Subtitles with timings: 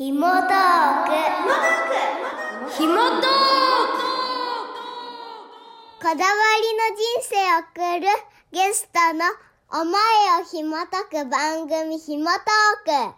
[0.00, 0.38] ひもトーク
[2.72, 3.28] ひもトーク
[6.00, 8.06] こだわりの人生を送る
[8.50, 9.26] ゲストの
[9.68, 9.92] 思い
[10.40, 13.14] をひもとく番組ひもトーク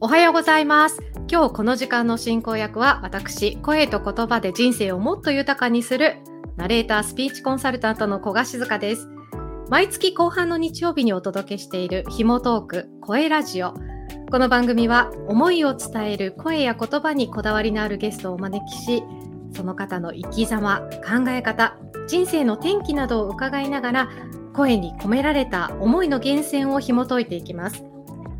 [0.00, 1.00] おはようございます。
[1.32, 6.18] 今日この時間の進行役は私、声と言葉で人生をもっと豊かにする
[6.58, 9.08] ナレータースピーチコンサルタントの古賀静香です。
[9.70, 13.72] 毎月後半の日曜日にお届けしているひもトーク声ラジオ。
[14.28, 19.04] この番組は思いを伝える声や言葉にこだわりのあるゲストをお招きし、
[19.54, 21.76] その方の生き様、考え方、
[22.08, 24.08] 人生の転機などを伺いながら
[24.54, 27.84] 声に込められた思いの源泉を紐解いていきます。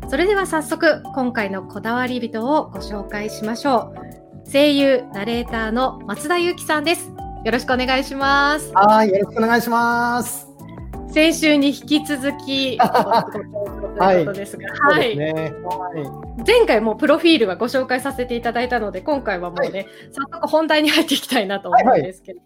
[0.09, 3.93] それでは早速今回のこだわり人をご紹介しましょ
[4.45, 7.13] う声優ナレーターの松田裕樹さんです
[7.45, 10.50] よろしくお願いしますはい、よろしくお願いします。
[11.11, 13.45] 先週に引き続き とい
[14.23, 15.33] うことですが、はい、ね。
[15.33, 22.39] は前回もプロフィールはご紹介させていただいたので今回はもうね、早速本題に入っていきたいなと思うんですけど、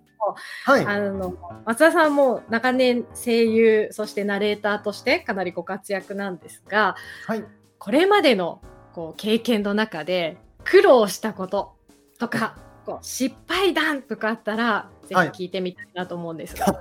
[0.77, 0.83] い。
[0.85, 0.97] はい。
[0.97, 1.35] あの
[1.66, 6.95] 松田さんも長年声優そしてナレーターとしてかなりご活躍なんですが
[7.27, 7.44] はい。
[7.77, 8.61] これまでの
[8.94, 11.75] こう経験の中で苦労したこと
[12.17, 16.66] とかこう失敗談とかあったらぜひはい聞いてみたいなと思うんですが、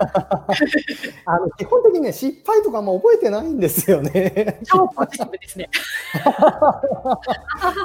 [1.26, 4.60] あの基本的にね、失敗とかも覚えてないんですよね。
[4.64, 5.70] 超ポジティブですね。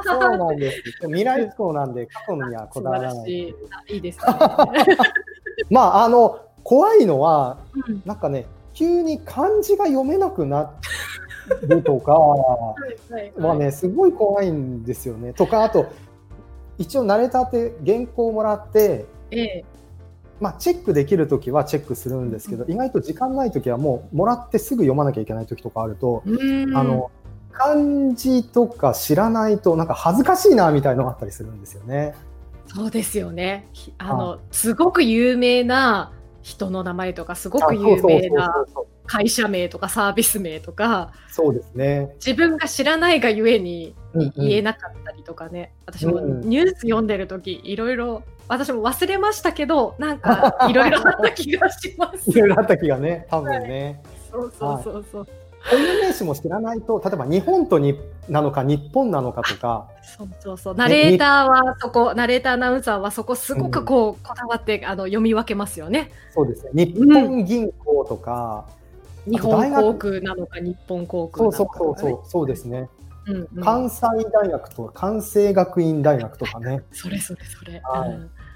[0.03, 0.83] そうなんです。
[1.01, 3.13] 未来志向なんで、過去にはこ素だわらない。
[3.13, 3.55] 晴らしい。
[3.71, 4.25] あいいですね。
[5.69, 10.71] まあ、あの、怖いのは、うんなんかね、急に漢字が読めなくな
[11.63, 12.77] るとかは
[13.09, 15.33] いはいはね、すごい怖いんですよね。
[15.33, 15.87] とか、あと、
[16.77, 19.65] 一応、ナレーターって原稿をもらって、ええ
[20.39, 27.11] まあ、チェックできるときはチェックするんですけど、意外と時間ないときはもうもらってすぐ読まなきゃいけないときとかあると、うんあの
[27.51, 32.15] 漢字とか知らないとなんか恥ずかしいなみたいのがあったりするんですよね。
[32.67, 33.67] そうですよね。
[33.73, 38.65] ひあのすごく有名な人の名前とかすごく有名な
[39.09, 42.11] 会社名とかサービス名とかそうですね。
[42.23, 52.29] 自分が知らないがゆえにうんうん言えなかったりとかね、私もうんニュース読んでる時いろいろ私も忘れましたけどなんか いろいろあった気がします。
[52.29, 54.01] いろいろあった気がね、多分ね。
[54.31, 55.27] そうそうそうそう。
[55.63, 57.99] 固有名詞も知らないと、例えば日本とに
[58.29, 66.11] なのか日本なのかとか、そうそうそうナレーターはそこナレーターアナウンサーはそこすごくこうこだわってあの読み分けますよね。
[66.33, 66.85] そうですね。
[66.85, 68.67] 日本銀行とか、
[69.25, 71.79] 日本航空なのか日本航空そうなのかね。
[71.79, 72.89] そうそうそう、そうですね。
[73.27, 73.63] うんうん。
[73.63, 76.81] 関西大学とか関西学院大学とかね。
[76.91, 77.79] それそれそれ。
[77.83, 78.09] はい。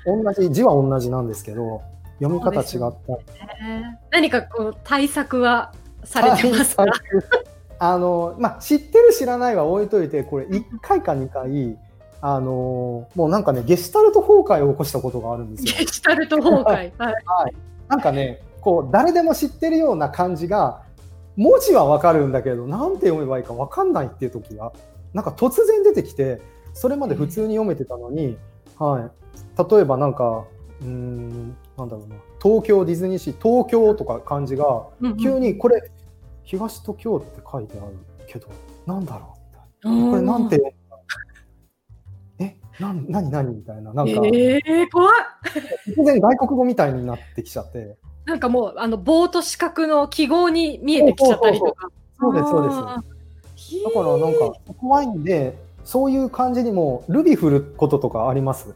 [0.09, 0.23] うん。
[0.23, 1.81] 同じ字は同じなんですけど
[2.19, 2.83] 読み方違った。
[3.63, 3.99] ね。
[4.11, 6.85] 何かこう対策はされてますか？
[7.79, 11.77] あのまあ知ってる知らないは置いといてこれ1回か2回
[12.21, 15.73] あのもうなんかねゲシュタルト崩壊を起こしたことがあるんですよ。
[15.79, 16.91] ゲシュタルト崩壊。
[16.97, 17.53] はい。
[17.89, 20.83] なんかねこう誰でも知ってるような漢字が
[21.35, 24.71] 文字はわかるんだけどなんて読めばいいかわかんないっていう時が
[25.13, 26.41] なんか突然出てきて
[26.73, 28.37] それまで普通に読めてたのに、
[28.77, 30.45] はい、例えばなんか
[30.81, 32.15] うーんなんだろうな。
[32.41, 34.87] 東京ディズニーシー東京とか漢字が
[35.21, 35.81] 急にこれ、
[36.43, 37.95] 東と京って書いてある
[38.27, 38.49] けど
[38.85, 39.33] なんだろ
[39.85, 40.09] うみたいな。
[40.11, 40.75] これなんて読
[42.39, 43.93] えなん何何みたいな。
[43.93, 45.15] なんか、ええ怖い。
[45.95, 51.89] 突然外国語みたいになってきちゃってなんかもうあの棒と四角の記号に見えてきちゃったりとか。
[52.19, 53.83] そうですそうです。
[53.83, 58.73] だからなんか怖いんでそういう感じにもルビ振ることとかあります。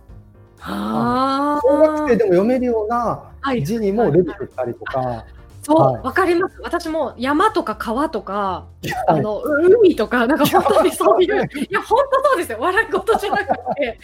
[0.59, 3.63] あ小学生でも読めるようなはい。
[3.63, 5.25] 字にもルビ振ったりとか、
[5.63, 6.01] そう、はい。
[6.01, 6.59] わかります。
[6.61, 8.65] 私も山とか川とか、
[9.07, 9.21] あはい。
[9.21, 9.41] の
[9.79, 11.67] 海とか、なんか本当にそういう、 い。
[11.69, 12.57] や、本当そうですよ。
[12.59, 13.99] 笑い事じゃなくて、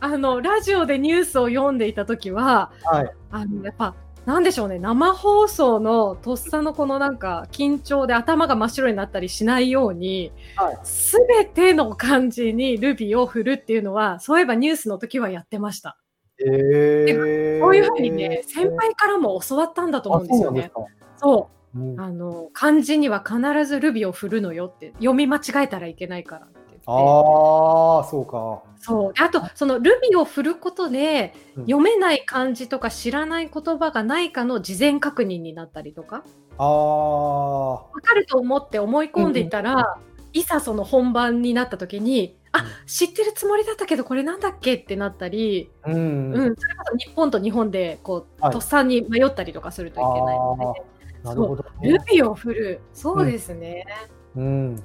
[0.00, 3.10] あのラジオでニュースを読んでいたときは、はい。
[3.30, 3.94] あのやっぱ。
[4.28, 4.78] なんでしょうね。
[4.78, 10.78] 生放送のとっさのこのなんか緊張で頭が真っ白になったりしないようにはい。
[10.82, 15.96] すべ、ての漢字にルビを振るっていうのはそういえばニュースの時はやってました。
[16.44, 20.72] えー、こういうふうにね先輩からも教わったんだと思うんですよね。
[20.74, 20.80] あ
[21.16, 21.78] そう。
[21.98, 29.12] あの漢字には必ずルビを振るのよって読み間違えたらいけないからってああそうか、そう。
[29.12, 31.64] であとそのルビを振ることでうん。
[31.64, 36.24] 読めない漢字とか知らない言葉がないかの事前確認になったりとか。
[36.58, 39.96] ああわかると思って思い込んでいたら、
[40.32, 46.56] いざその本番になった時にあ知ってるつもりだったけどこれなんだっけってなったり、うん、うん。
[46.56, 48.52] それこそ日本と日本でこう、はい。
[48.52, 50.82] とっさに迷ったりとかするといけないので。
[51.24, 52.80] なるほど、ルビを振る。
[52.92, 53.84] そうですね。
[54.10, 54.17] うん、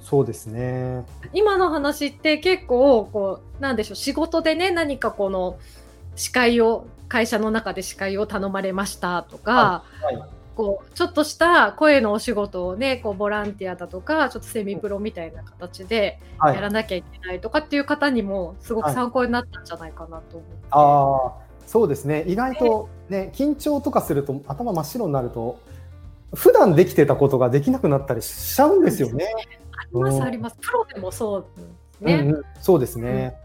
[0.02, 1.06] そうですね。
[1.34, 5.58] 今の話って結構こうなんでしょう仕事でね何かこの
[6.16, 10.24] 司会を会社の中で司会を頼まれましたとか、はい。
[10.56, 22.24] こうちょっとした声のお仕事をねこうボランティアだとかちょっとセミプロみたいな形ではいやらなきゃいけないとかっていう方にもすごく参考になったんじゃないかなと思って、ああ、そうですね。
[22.28, 25.60] 意外とね、緊張とかすると頭真っ白になると、
[26.34, 29.28] 普段できてたことができなくなったりしちゃうんですよね。
[29.72, 31.38] ありますうんありますプロでもそ
[32.02, 32.16] うね。
[32.16, 33.36] うんうん、そうですね。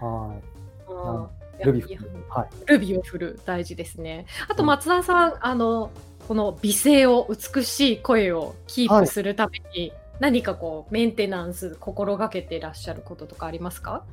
[0.00, 0.90] はい。
[0.92, 1.26] うん
[1.64, 1.98] ルビー
[2.28, 2.48] はい。
[2.66, 4.26] ルビーを振る大事ですね。
[4.48, 5.90] あと松田さん、あの
[6.28, 14.04] この美声を美しい声をキープするために、何かこうメンテナンス心がけていらっしゃることとかありますか？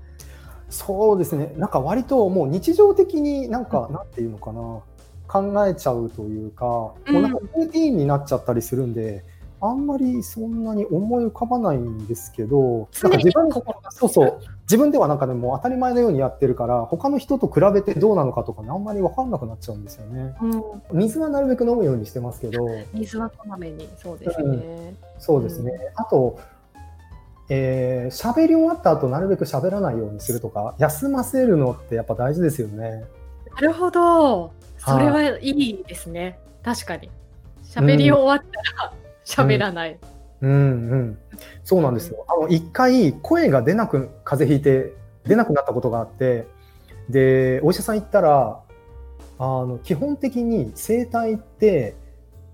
[0.69, 1.53] そうですね。
[1.57, 4.79] なんか割ともう日常的になんか、なんていうのかな。
[5.33, 9.25] 考えちゃうというか、もうなんかルーティーンになっちゃったりするんで、
[9.59, 13.49] あんまりそんなに思い浮かばないんですけど、なんか自分
[13.89, 14.39] そうそう。
[14.63, 20.35] 自分ではなんかでも当たり前のようにやってるから、他の人と比べてどうなのかとかね、あんまり分かんなくなっちゃうんですよね。
[20.91, 24.93] うん、水はなるべく飲むようにしてますけど、水はこまめにそうですね。
[25.17, 25.71] そうですね。
[25.95, 26.37] あと、
[27.49, 33.05] えー、喋り終わった後なるべく喋らないようにするとか、休ませるのってやっぱ大事ですよね。
[33.55, 34.51] なるほど。
[34.85, 36.39] それはいいですね。
[36.63, 37.09] 確かに。
[37.63, 38.93] 喋り終わったら
[39.25, 39.97] 喋らない。
[40.41, 41.17] うんうん。
[41.63, 42.25] そうなんですよ。
[42.27, 44.93] あの、一回声が出なく、風邪ひいて
[45.25, 46.47] 出なくなったことがあって、
[47.09, 48.59] で、お医者さん行ったら、
[49.39, 51.95] あの、基本的に声帯って、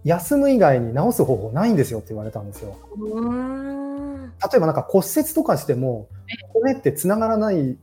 [0.05, 2.75] 休む以外に治す方法ないんですよって言われたんですよ。
[2.97, 6.07] 例えばなんか骨折とかしても、
[6.53, 7.77] 骨って繋がらない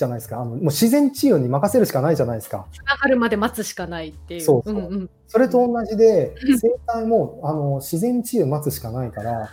[0.00, 0.36] じゃないですか。
[0.36, 2.66] あの、もう自然治癒に任せるしかないじゃないですか。
[2.72, 4.40] つながるまで待つしかないっていう。
[4.40, 9.50] そうそうんんそれと同じでうん、声帯も、あの、自然治癒待つしかないから、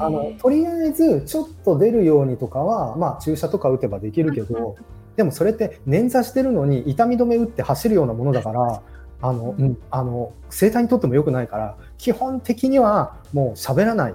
[0.00, 4.76] あのとりあえずちょっと出るようにとかは、まあ、注射とか打てばできるけうんうんど、
[5.16, 8.82] でもそれって捻挫してるのに痛み止め打って走るようなものだから、
[9.22, 14.14] あのうん、あの声帯にとっても良くないから基本的にはもう喋らない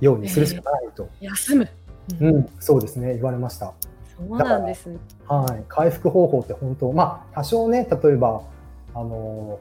[0.00, 1.68] ようにするしかないと、休む。
[2.20, 3.72] うん、そうですね言われました。
[4.28, 4.98] そうなんですね。
[5.26, 8.42] はい、回復方法って本当まあ多少ね例えば
[8.94, 9.60] あの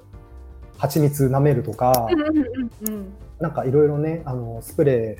[0.80, 3.14] 蜂蜜舐めるとか、うんうんうんうん。
[3.40, 5.18] なんかいろいろね、あのスプレ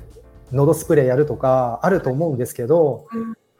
[0.52, 3.06] ー、喉スプレーやるとかあると思うんですけど、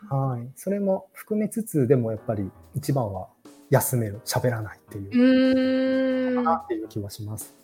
[0.09, 3.29] はい、それも含めつつ、でもやっぱり一番は
[3.69, 6.37] 休める、喋らないっていう。
[6.37, 7.55] かなっていう気はします。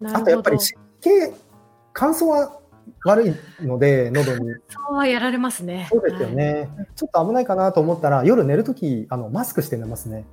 [0.00, 0.58] なるほどあとやっぱり。
[0.60, 1.10] 湿気、
[1.92, 2.60] 乾燥は
[3.04, 3.34] 悪い
[3.64, 4.52] ので、喉に。
[4.68, 5.88] そうはやられますね。
[5.90, 6.68] そうですよね。
[6.96, 10.24] ちょっと危ないかなと思ったら、夜寝るとき、あのマスクして寝ますね。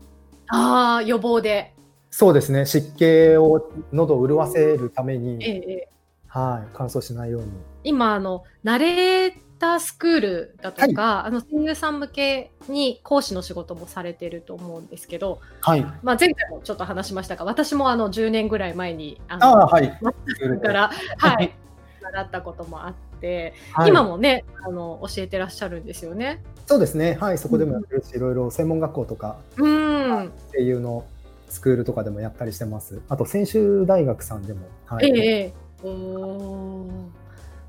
[0.47, 1.73] ああ、予防で。
[2.09, 5.87] そうですね、湿気を喉を潤わせるためえに、えええ
[6.27, 7.47] はい、乾燥しないように。
[7.83, 15.81] 今あのナレータースクールだとか、あの声優さん向けに講師の仕事もされてると思うんですけど、はい。
[16.03, 19.87] まあ、前回もちょっと話しましたが私もあの10年ぐらい前にああのあ、はい。
[19.89, 21.53] だから、はい、
[22.01, 23.89] 習ったこともあって、はい。
[23.89, 26.43] 今もねあの教えてらっしゃるんですよね。
[26.65, 31.05] そうですね、はい、そこでもやってるし、いろいろ専門学校とか、うん、声優の
[31.49, 33.01] スクールとかでもやったりしてます。
[33.09, 35.09] あと、専修大学さんでも、はい。
[35.09, 35.53] えええ
[35.83, 35.87] え。
[35.87, 36.89] おー。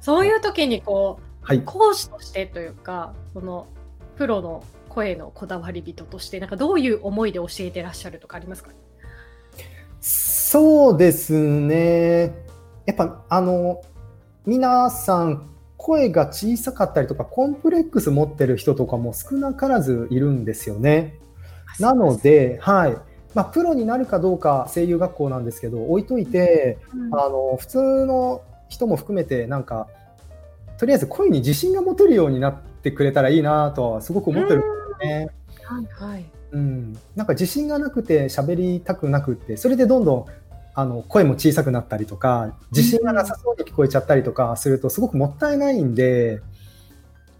[0.00, 3.66] そういう時にこうはい、講師としてというかその
[4.16, 8.70] プロの声のこだわり人としてなんかどういう思いで教えてらっしゃるとかありますか？
[10.00, 12.32] そうですね、
[12.86, 13.82] やっぱ、あの、
[14.46, 21.18] 皆さん、声が小さかったりとか、コンプレックス持ってる人とかも少なからずいるんですよね。
[21.78, 22.96] なので、はい。
[23.34, 29.86] まあ、プロになるかどうか声優学校なんですけど、置いといて、うんあの普通の人も含めてなんか
[30.78, 35.28] とりあえず声に自信が持てるようになってくれたらいいなとはすごく思ってるんですよね。
[35.62, 40.26] はいはいうん、なんか自信がなくて喋りたくなくってそれでどんどん
[40.74, 46.40] あの声も小さくなったりとか自信がなさそうに聞こえちゃったりとかするとすごくもったいないんで、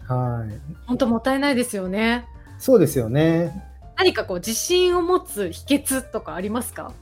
[0.07, 0.53] はい、
[0.85, 2.27] 本当もったいないですよね。
[2.59, 3.69] そうですよね。
[3.97, 6.93] 何かこう自信を持つ秘訣とかありますか？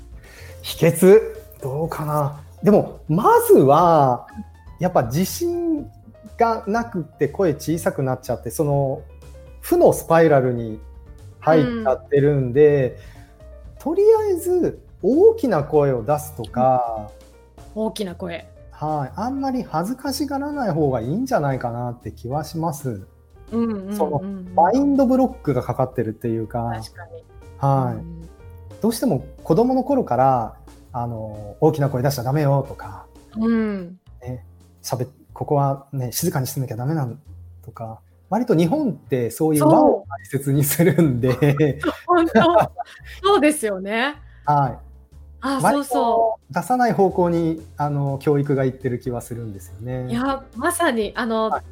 [0.61, 1.19] 秘訣？
[1.61, 4.27] どうかなでもまずは
[4.79, 5.89] やっぱ自信
[6.37, 9.03] がなくて声小さくなっちゃってその
[9.59, 10.79] 負のスパイラルに
[11.39, 12.97] 入っちゃってるんで、
[13.79, 17.09] とりあえず大きな声を出すとか、
[17.75, 18.47] 大きな声。
[18.71, 23.07] はい、あんまり恥ずかしがらない方がいいんじゃないかなって気はします。
[23.51, 24.21] うんうんうんその
[24.55, 27.23] マインドブロックがかかってるっていうか、確かに。
[27.57, 28.21] はい、うん
[28.81, 30.55] どうしても子供の頃から
[30.91, 33.05] あの大きな声出しちゃダメよとか
[33.37, 33.99] うん。
[34.81, 37.21] 喋っここはね静かにしてなきゃダメなん
[37.63, 41.79] とか割と日本ってそういう和を大切にするんで。
[43.21, 44.15] そうですよね。
[44.45, 44.90] はい、
[45.41, 50.05] あ、そう割そと出さない方向にあの教育がいってる気はするんですよね。
[50.07, 50.11] う。
[50.11, 51.63] いや、まさに、あの、はい。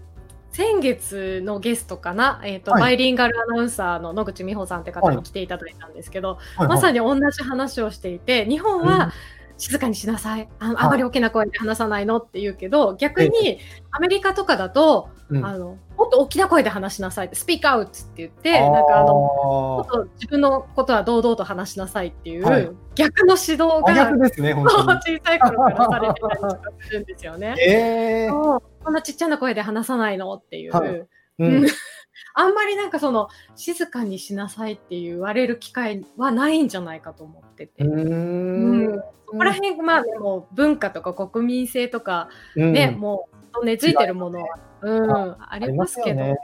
[0.51, 2.81] 先月のゲストかな、えっ、と、はい。
[2.81, 8.87] バイリンガルアナウンサーの野口美穂さんって方に来ていただいたんですけど、はいまさにに同じ話をしていて、日本うん。
[8.87, 9.13] は
[9.59, 10.75] 静かにしなさい、あはい。
[10.77, 13.59] あまり大きな声で話さないのって言うけど、逆に
[13.91, 15.45] アメリカとかだと、うん。
[15.45, 22.69] あのもっと大きな声で話しなさいって、スピークアウトって言って、なんかあの、もっと自分のことは堂々と話しなさいっていう、はい。
[22.95, 25.19] 逆の指導真が逆ですね、本当に。
[25.19, 27.55] 小さい頃からされてたりとかするんですよね。
[27.61, 30.71] えーこんなちっちゃな声で話さないのっていう。
[30.71, 30.89] はい。
[30.89, 31.07] うん
[31.39, 31.67] うん
[32.33, 37.83] あんまりなんかその静かにしなさいって言われる機会はないんじゃないかと思ってて。
[37.83, 38.95] ううん。
[38.95, 38.99] ん。
[39.27, 42.73] そこら辺まあでも文化とか国民性とかうん。
[42.73, 43.29] ね、も
[43.61, 44.47] う根付いてるものは、
[44.81, 46.37] うん、あありますけど、よね。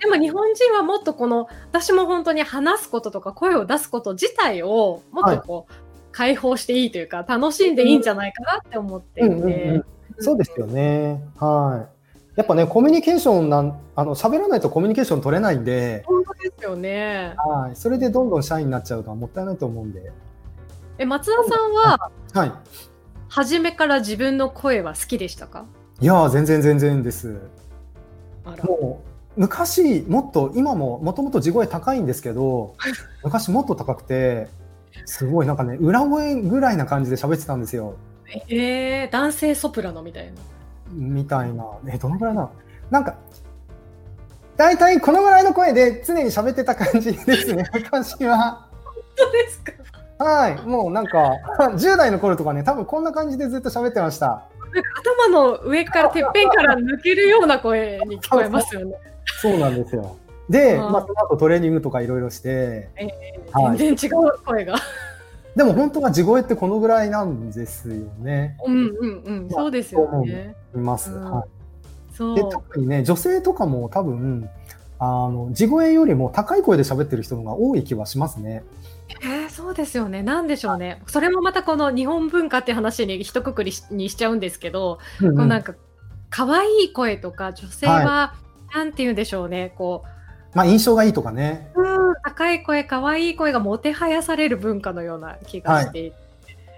[0.00, 5.72] でも日本人はもっとこの私も本当に話すこととか声を出すこと自体をもっとこう、
[6.12, 9.50] 解放していいというか楽しんでいいんじゃないかなって思っていて、うんうん。
[9.50, 9.84] うん。
[10.18, 11.22] そうですよね。
[11.36, 12.01] はい。
[12.36, 17.34] やっぱね、コミュニケーションなん、あの喋らないとコミュニケーション取れないんで、本当ですよね。
[17.36, 17.76] はい。
[17.76, 20.12] それでどんどん社員になっちゃうのはもったいないと思うんで。
[20.98, 22.52] え松田さんははい。
[23.28, 25.66] 初めから自分の声は好きでしたか？
[26.00, 27.38] いやー、全然全然です。
[28.64, 29.02] も
[29.36, 32.74] う昔もっと今ももともと地声高いんですけど
[33.22, 34.48] 昔もっと高くて
[35.06, 37.94] すごいなんかね裏声ぐらいな感じで喋ってたんですよ
[38.48, 40.32] えー、男性ソプラノみたいな。
[40.92, 41.64] みたいな。
[41.88, 42.50] えどのぐらいなの？
[42.90, 43.16] なんか
[44.56, 47.64] 大体このぐらいの声で常に喋ってた感じですね。
[47.74, 48.66] 昔は。
[49.16, 49.60] そうです
[50.18, 50.24] か？
[50.24, 50.60] はい。
[50.66, 51.32] もうなんか
[51.76, 54.44] 10代の頃とかね多分こんな感じでずっと喋ってました。
[55.28, 58.94] 頭の上からてっぺんから抜けるような声に聞こえますよね。
[59.40, 60.16] そうなんですよ。
[60.48, 60.92] で、うん。
[60.92, 62.88] まあ、その後トレーニングとかいろいろして。
[62.96, 63.06] え
[63.52, 63.74] はい。
[63.74, 64.74] ー全然違う声が。
[65.56, 70.56] でも本当は地声ってこのぐらいなんですよねうんうんうん、そうですよね。
[70.74, 71.48] います、うんはい
[72.14, 72.42] そうで。
[72.42, 74.48] 特にね女性とかも多分
[74.98, 78.62] あの地声よりも高い声で喋ってる人の方が多い気はしますね。
[79.22, 80.22] えー、そうですよね。
[80.22, 81.02] なんでしょうね。
[81.06, 85.74] それもまたこの日本文化って話に一括りしにしちゃうんですけど、うんうんこうなんか
[86.30, 88.34] 可愛い声とか女性は、
[88.74, 89.74] なんて言うんでしょうね。
[89.76, 90.04] こ
[90.54, 91.70] まあ印象がいいとかね。
[91.74, 96.16] う、うん、高い声、可愛い声がもてはやされる文化のような気がしていて、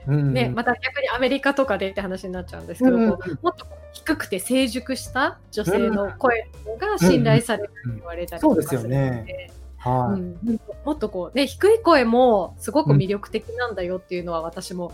[0.07, 3.09] うんね、また逆にアメリカとかでって話になっちゃうんですけど、うん。
[3.09, 3.19] もっ
[3.57, 9.51] と低くて成熟した女性の声が信頼されると言われたりとかするのそうですよで。
[9.79, 10.61] はい、うん。
[10.85, 14.93] もっとこうね低い声もすごく魅力的なんだよっていうのは私も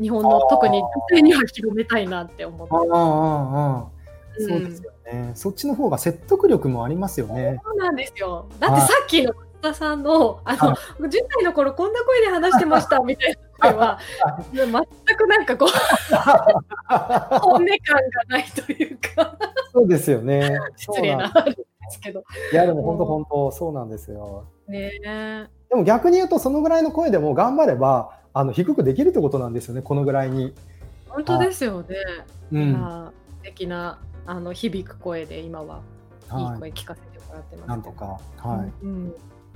[0.00, 2.74] 日本の特に女性には広めたいなって思って。
[2.74, 3.97] ああああああうん
[4.38, 7.60] そうですよね、そっちの方が説得力もありますよね。
[7.64, 13.98] そうなんですよだってさっきの松田さんのあの、は10代の頃こんな声で話してましたみたいな声は
[14.54, 15.68] 全くなんかこう
[17.40, 17.68] 本音感が
[18.28, 19.36] ないというか
[19.72, 20.58] そうですよね。
[20.76, 21.32] 失礼な
[21.88, 24.44] ですけどいやでも本当本当そうなんですよ。
[24.68, 29.82] ねえでも逆に言うとそのぐらいの声でも頑張ればあの低くできるってことなんですよね。
[29.82, 30.54] このぐらいに。
[31.08, 31.96] 本当ですよね、
[32.52, 32.74] うん。
[32.74, 35.80] 素敵なあの響く声で今は
[36.30, 36.40] い。
[36.42, 36.60] いはい。
[36.60, 38.20] 声聞かせてもらってます、なんとか。
[38.36, 38.84] はい。
[38.84, 38.90] うん。
[38.90, 39.06] うん。
[39.06, 39.12] や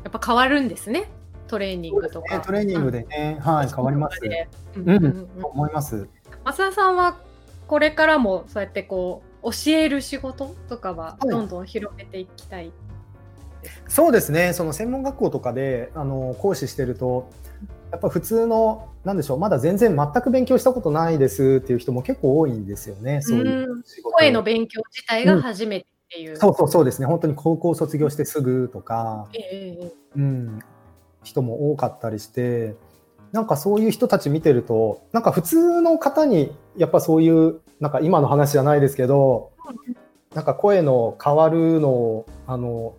[0.09, 1.11] っぱ変わるんですね。
[1.47, 4.19] トレーニングとか、ねトレーニングでね、はい変わります。
[4.21, 4.89] でうん。
[4.91, 5.29] うん。
[5.43, 6.09] 思います。
[6.45, 7.21] 増田さんは
[7.67, 11.29] これからもそうやってこう教える仕事とかははい。
[11.29, 12.73] どんどん広げていきたい、
[13.89, 14.55] そうですね。
[14.55, 17.29] その専門学校とかであの講師してると、
[17.93, 23.21] やっぱ普通のなんでしょう、まだ全然全く勉強したことないですっていう人も結構多いんですよね。
[23.21, 24.17] そういう仕事。
[24.17, 26.37] 声の勉強自体が初めてっていう。
[26.37, 27.07] そうそうそうですね。
[27.07, 30.59] 本当に高校卒業してすぐとか、ええええうん、
[31.23, 32.75] 人も多かったりして、
[33.33, 39.53] なんかそういう人たち見てると、なんか普通の方にやっぱそういうなんか今の話じゃないですけど、
[40.35, 42.95] なんか声の変わるのをあの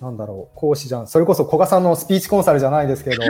[0.00, 3.22] なんだろう講師じゃんそれこそ古賀さんのスピーチコンサルじゃないですけど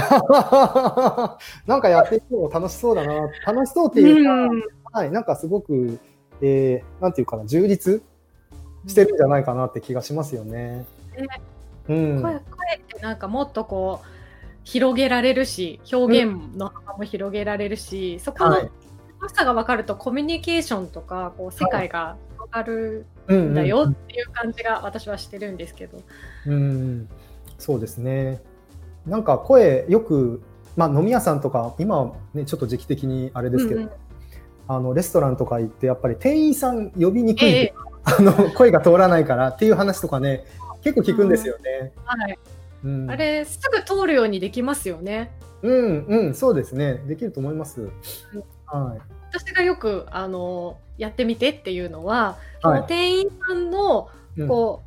[1.66, 3.28] なんかやっていくの楽しそうだな。
[3.46, 4.62] 楽しそうっていうか、うん。
[4.92, 5.98] はい、なんかすごく、
[6.40, 8.02] えーなんていうかな充実
[8.86, 10.86] してるんじゃないかなって気がしますよね。
[11.16, 11.28] ね。
[11.88, 12.40] うん、声声っ
[12.86, 14.06] てなんかもっとこう
[14.64, 18.70] 広げられるし表現の幅も広げられるし、そこのはい。
[19.22, 25.98] 良さが分かるとコミュニケーションとかこう世界が広がるうんんだよっていう感じが私はしてるんですけど。
[26.46, 27.08] うん、
[27.58, 28.42] そうですね。
[29.06, 30.42] なんか声よく、
[30.76, 33.92] まあ、飲み屋さんとか今はねちょっと時期的にあれですけど、うんうん。
[34.68, 37.74] あのレストランとか行ってやっぱり店員さん呼びにくい、ええ。
[38.04, 40.44] あの声が通らないからっていう話とかね
[40.82, 41.92] 結構聞くんですよね。
[42.04, 42.38] はい。
[42.84, 45.30] うん、あれ、すぐ通るようにできますよね。
[45.62, 46.94] うんうんそうですね。
[47.06, 47.82] できると思います。
[48.66, 49.00] はい。
[49.32, 52.78] 私がよく、あの、やってみてっていうのは、はい。
[52.78, 54.48] その店員さんの、うん。
[54.48, 54.82] こ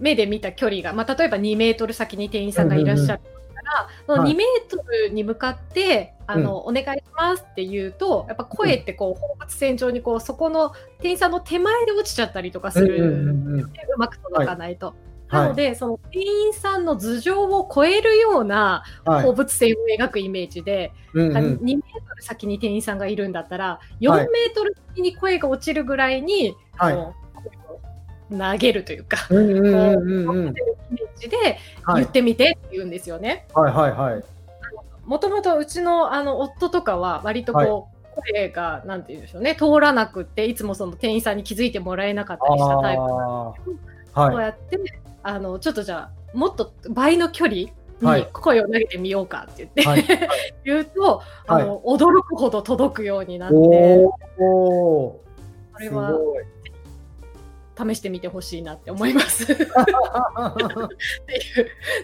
[0.00, 3.28] う、目で見た距離が、まあ、例えば2メートル先に店員さんがいらっしゃるか
[3.66, 4.32] ら、そのはい。
[4.32, 14.94] 2メートルに向かって、あの、お願いしますって言うと、やっぱ声ってこう、放物線上にこう、そこの店員さんの手前で落ちちゃったりとかする、うんうんうんうんうまく届かないと。
[15.28, 15.42] はい。
[15.42, 19.22] なので、その店員さんの頭上を超えるようなはい。
[19.24, 21.34] 放物線を描くイメージで、うんうん。
[21.34, 27.26] 2メートル先に店員さんがいるんだったら、4メートル先に声が落ちるぐらいに、はい。
[28.30, 30.54] 投げるというか、うんうんうんうん
[31.24, 32.02] うんこうイメージではい。
[32.02, 33.46] 言ってみてって言うんですよね。
[33.54, 34.24] はいはいはい。
[35.04, 43.02] もともとうちのあの夫とかは割とこう、声がなんて言うんでしょうね通らなくっていつもその店員さんに気づいてもらえなかったりしたタイプ。
[43.02, 43.08] あー。
[43.08, 43.54] こ
[44.16, 44.78] うはいやって、
[45.22, 48.28] あのちょっとじゃあもっと倍の距離にはい。
[48.32, 50.04] 声を投げてみようかって言って、はい。
[50.64, 53.56] 言うとあの、驚くほど届くようになって。
[53.56, 53.60] お
[54.44, 55.20] お
[55.72, 56.12] これは
[57.76, 59.52] 試してみてほしいなって思います。
[59.52, 59.68] っていう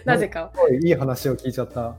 [0.05, 0.51] なぜか。
[0.81, 1.87] いいい話を聞いちゃった。
[1.87, 1.95] あ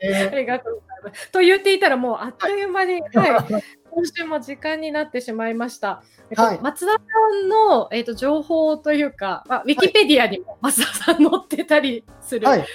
[0.00, 0.30] ね。
[0.34, 1.30] りがとうございます。
[1.30, 6.02] と言っていたらもうあっという間に、 はい、今週も時間になってしまいました。
[6.30, 6.60] えっとはい。
[6.60, 6.98] 松田さ
[7.44, 12.66] んの、えっと、情報というか、まあ、ウィキペディアにも松田さん載ってたりする、はい。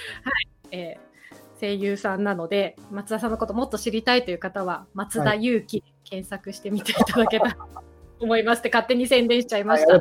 [0.70, 1.12] えー
[1.62, 7.54] 声優さんなので、松田さんのこともっと知りたいという方は、松田祐樹で検索してみていただけたら。
[7.54, 7.60] と
[8.24, 10.00] 思いますって勝手に宣伝しちゃいました。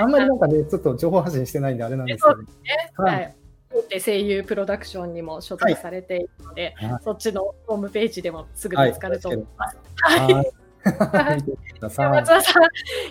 [0.00, 2.36] あんまりなんかね、ちょっと情報発信してないんであれなんですけど。
[2.42, 2.46] ね
[2.96, 9.76] ははいい大手声優プロダクションにも所属されているので、はいそっちのホームページでもすぐ見つかると思います。
[9.96, 10.34] はい。
[10.34, 11.44] はい
[11.80, 11.80] 松。
[11.80, 12.18] 田さん、い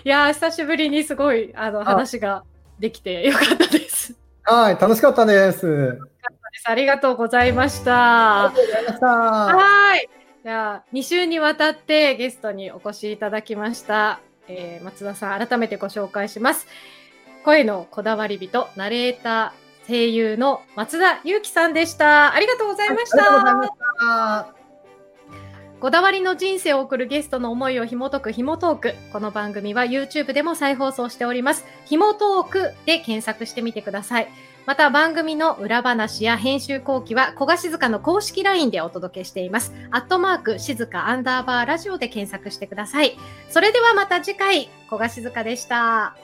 [0.04, 2.44] やー久しぶりにすごいあの話が
[2.78, 4.14] できてよかったです。
[4.42, 5.98] はい、楽しかったです。
[6.64, 8.46] ありがとうございました。
[8.46, 9.06] ありがとうございました。
[9.06, 10.08] はい。
[10.42, 14.20] じゃあ、2週にわたってゲストにお越しいただきました。
[14.48, 16.66] えー松田さん、改めてご紹介します。
[17.44, 22.34] 声のこだわり人、ナレーター、声優の松田祐樹さんでした。
[22.34, 23.18] ありがとうございました。
[23.18, 24.57] ありがとうございました。
[25.80, 28.94] こだわりの人生を送るゲストの思いを紐解く紐トーク。
[29.12, 31.64] この番組は YouTube でも再放送しております。
[31.84, 34.28] 紐トークで検索してみてください。
[34.66, 39.72] また番組の裏話や編集後期は小賀静香の公式 LINE でお届けしています。
[39.92, 43.16] アットマーク静香アンダーバーラジオで検索してください。
[43.48, 46.16] それではまた次回、小賀静香でした。